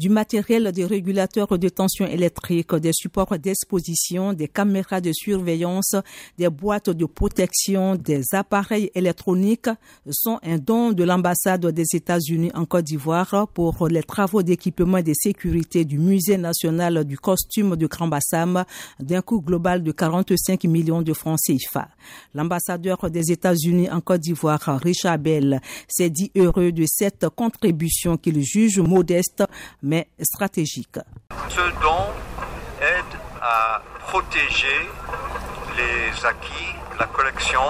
du 0.00 0.08
matériel 0.08 0.72
des 0.72 0.86
régulateurs 0.86 1.58
de 1.58 1.68
tension 1.68 2.06
électrique, 2.06 2.74
des 2.76 2.94
supports 2.94 3.38
d'exposition, 3.38 4.32
des 4.32 4.48
caméras 4.48 5.02
de 5.02 5.12
surveillance, 5.12 5.94
des 6.38 6.48
boîtes 6.48 6.88
de 6.88 7.04
protection, 7.04 7.96
des 7.96 8.22
appareils 8.32 8.90
électroniques 8.94 9.68
sont 10.10 10.38
un 10.42 10.56
don 10.56 10.92
de 10.92 11.04
l'ambassade 11.04 11.66
des 11.66 11.84
États-Unis 11.92 12.50
en 12.54 12.64
Côte 12.64 12.86
d'Ivoire 12.86 13.46
pour 13.52 13.88
les 13.88 14.02
travaux 14.02 14.42
d'équipement 14.42 15.02
de 15.02 15.12
sécurité 15.12 15.84
du 15.84 15.98
Musée 15.98 16.38
national 16.38 17.04
du 17.04 17.18
costume 17.18 17.76
de 17.76 17.86
Grand 17.86 18.08
Bassam 18.08 18.64
d'un 19.00 19.20
coût 19.20 19.42
global 19.42 19.82
de 19.82 19.92
45 19.92 20.64
millions 20.64 21.02
de 21.02 21.12
francs 21.12 21.38
CFA. 21.46 21.90
L'ambassadeur 22.34 23.10
des 23.10 23.32
États-Unis 23.32 23.90
en 23.90 24.00
Côte 24.00 24.22
d'Ivoire, 24.22 24.80
Richard 24.82 25.18
Bell, 25.18 25.60
s'est 25.86 26.08
dit 26.08 26.32
heureux 26.34 26.72
de 26.72 26.86
cette 26.86 27.28
contribution 27.28 28.16
qu'il 28.16 28.42
juge 28.42 28.78
modeste 28.78 29.44
stratégique. 30.20 30.98
Ce 31.48 31.60
don 31.82 32.02
aide 32.80 33.18
à 33.40 33.82
protéger 34.08 34.80
les 35.76 36.26
acquis, 36.26 36.74
la 36.98 37.06
collection 37.06 37.60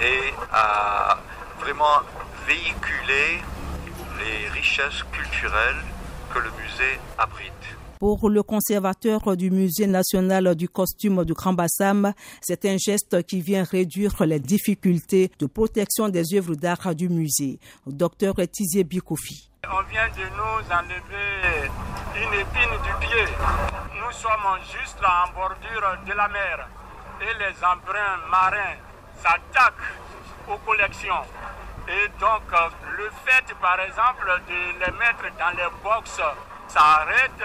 et 0.00 0.34
à 0.52 1.18
vraiment 1.60 2.00
véhiculer 2.46 3.40
les 4.18 4.48
richesses 4.48 5.02
culturelles 5.12 5.82
que 6.32 6.38
le 6.38 6.50
musée 6.50 6.98
abrite. 7.18 7.52
Pour 7.98 8.28
le 8.28 8.42
conservateur 8.42 9.36
du 9.36 9.52
Musée 9.52 9.86
national 9.86 10.56
du 10.56 10.68
costume 10.68 11.24
du 11.24 11.34
Grand 11.34 11.52
Bassam, 11.52 12.12
c'est 12.40 12.64
un 12.64 12.76
geste 12.76 13.22
qui 13.24 13.40
vient 13.40 13.62
réduire 13.62 14.24
les 14.24 14.40
difficultés 14.40 15.30
de 15.38 15.46
protection 15.46 16.08
des 16.08 16.34
œuvres 16.34 16.56
d'art 16.56 16.96
du 16.96 17.08
musée. 17.08 17.60
Docteur 17.86 18.34
Tizier 18.50 18.82
Bikoufi. 18.82 19.51
On 19.70 19.82
vient 19.82 20.08
de 20.08 20.24
nous 20.36 20.72
enlever 20.72 21.70
une 22.16 22.34
épine 22.34 22.76
du 22.82 23.06
pied. 23.06 23.24
Nous 23.94 24.10
sommes 24.10 24.58
juste 24.72 24.98
en 25.04 25.32
bordure 25.32 25.98
de 26.04 26.12
la 26.12 26.26
mer 26.26 26.66
et 27.20 27.32
les 27.38 27.64
embruns 27.64 28.18
marins 28.28 28.76
s'attaquent 29.22 29.94
aux 30.48 30.56
collections. 30.58 31.22
Et 31.88 32.08
donc, 32.18 32.42
le 32.98 33.08
fait, 33.24 33.54
par 33.60 33.78
exemple, 33.78 34.40
de 34.48 34.84
les 34.84 34.92
mettre 34.98 35.30
dans 35.38 35.56
les 35.56 35.68
box, 35.82 36.20
ça 36.66 36.80
arrête 36.80 37.42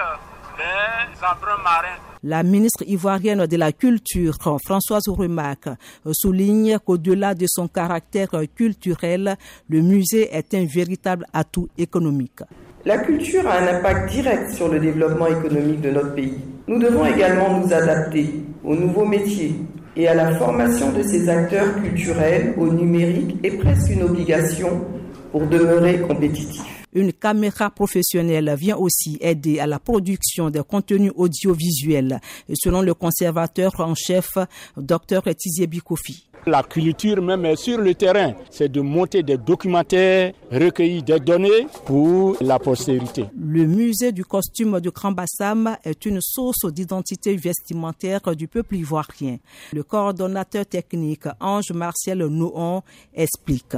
La 2.24 2.44
ministre 2.44 2.84
ivoirienne 2.88 3.46
de 3.46 3.58
la 3.58 3.72
Culture, 3.72 4.36
Françoise 4.64 5.08
Rumac, 5.08 5.70
souligne 6.12 6.78
qu'au-delà 6.84 7.36
de 7.36 7.46
son 7.48 7.68
caractère 7.68 8.30
culturel, 8.56 9.36
le 9.70 9.82
musée 9.82 10.30
est 10.36 10.54
un 10.54 10.66
véritable 10.66 11.26
atout 11.34 11.70
économique. 11.78 12.42
La 12.86 13.00
culture 13.00 13.48
a 13.48 13.60
un 13.60 13.78
impact 13.78 14.12
direct 14.12 14.52
sur 14.52 14.70
le 14.70 14.80
développement 14.80 15.28
économique 15.28 15.82
de 15.82 15.92
notre 15.92 16.16
pays. 16.16 16.38
Nous 16.68 16.80
devons 16.80 17.06
également 17.06 17.60
nous 17.60 17.74
adapter 17.74 18.46
aux 18.64 18.76
nouveaux 18.76 19.06
métiers 19.06 19.56
et 19.96 20.08
à 20.08 20.14
la 20.14 20.36
formation 20.36 20.92
de 20.92 21.02
ces 21.02 21.28
acteurs 21.28 21.76
culturels 21.82 22.54
au 22.58 22.68
numérique 22.68 23.38
est 23.44 23.58
presque 23.58 23.90
une 23.90 24.04
obligation 24.04 24.86
pour 25.32 25.46
demeurer 25.48 26.02
compétitifs. 26.02 26.78
Une 26.94 27.14
caméra 27.14 27.70
professionnelle 27.70 28.56
vient 28.58 28.78
aussi 28.78 29.18
aider 29.22 29.60
à 29.60 29.68
la 29.68 29.78
production 29.78 30.50
des 30.50 30.64
contenus 30.64 31.12
audiovisuels, 31.16 32.20
selon 32.56 32.82
le 32.82 32.94
conservateur 32.94 33.74
en 33.80 33.94
chef, 33.94 34.38
Dr 34.78 35.22
Tizier 35.36 35.68
Bikofi. 35.68 36.28
La 36.48 36.64
culture 36.64 37.22
même 37.22 37.46
est 37.46 37.58
sur 37.58 37.78
le 37.78 37.94
terrain, 37.94 38.34
c'est 38.50 38.72
de 38.72 38.80
monter 38.80 39.22
des 39.22 39.38
documentaires, 39.38 40.32
recueillir 40.50 41.04
des 41.04 41.20
données 41.20 41.68
pour 41.86 42.38
la 42.40 42.58
postérité. 42.58 43.26
Le 43.38 43.66
musée 43.66 44.14
du 44.14 44.24
costume 44.24 44.80
de 44.80 44.90
Bassam 45.12 45.76
est 45.84 46.06
une 46.06 46.22
source 46.22 46.72
d'identité 46.72 47.36
vestimentaire 47.36 48.22
du 48.34 48.48
peuple 48.48 48.78
ivoirien. 48.78 49.40
Le 49.74 49.84
coordonnateur 49.84 50.66
technique 50.66 51.26
Ange 51.42 51.74
Martial 51.74 52.20
Nohon 52.28 52.82
explique. 53.14 53.76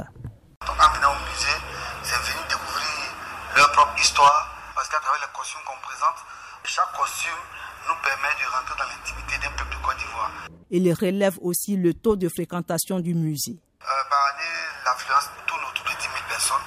Propre 3.80 3.98
histoire, 3.98 4.46
parce 4.74 4.88
qu'à 4.88 4.98
travers 5.00 5.22
les 5.22 5.32
costumes 5.32 5.64
qu'on 5.64 5.80
présente, 5.80 6.20
chaque 6.64 6.92
costume 6.92 7.40
nous 7.88 7.94
permet 8.04 8.28
de 8.36 8.44
rentrer 8.52 8.76
dans 8.76 8.84
l'intimité 8.84 9.38
d'un 9.40 9.56
peuple 9.56 9.72
de 9.72 9.80
Côte 9.80 9.96
d'Ivoire. 9.96 10.30
Il 10.68 10.84
relève 10.92 11.38
aussi 11.40 11.76
le 11.76 11.94
taux 11.94 12.16
de 12.16 12.28
fréquentation 12.28 13.00
du 13.00 13.14
musée. 13.14 13.56
Euh, 13.56 14.04
par 14.10 14.20
année, 14.34 14.52
l'affluence 14.84 15.30
tourne 15.46 15.64
autour 15.64 15.84
de 15.88 15.96
10 15.96 15.96
000 15.96 16.12
personnes 16.28 16.66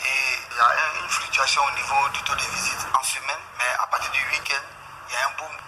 et 0.00 0.32
il 0.48 0.56
y 0.56 0.60
a 0.60 1.04
une 1.04 1.08
fluctuation 1.10 1.60
au 1.60 1.76
niveau 1.76 2.08
du 2.14 2.22
taux 2.24 2.34
de 2.34 2.48
visite 2.48 2.88
en 2.88 3.04
semaine, 3.04 3.42
mais 3.58 3.70
à 3.76 3.86
partir 3.88 4.10
du 4.12 4.24
week-end, 4.32 4.64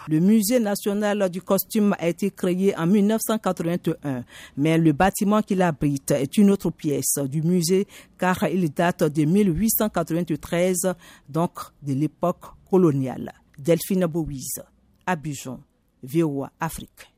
le 0.08 0.20
musée 0.20 0.58
national 0.58 1.28
du 1.28 1.42
costume 1.42 1.94
a 1.98 2.08
été 2.08 2.30
créé 2.30 2.74
en 2.76 2.86
1981, 2.86 4.24
mais 4.56 4.78
le 4.78 4.92
bâtiment 4.92 5.42
qu'il 5.42 5.60
abrite 5.60 6.12
est 6.12 6.38
une 6.38 6.50
autre 6.50 6.70
pièce 6.70 7.18
du 7.26 7.42
musée 7.42 7.86
car 8.18 8.42
il 8.48 8.72
date 8.72 9.04
de 9.04 9.24
1893, 9.24 10.94
donc 11.28 11.58
de 11.82 11.92
l'époque 11.92 12.46
coloniale. 12.70 13.32
Delphine 13.58 14.06
Bouise, 14.06 14.62
Abidjan, 15.06 15.60
VOA 16.02 16.50
Afrique. 16.58 17.17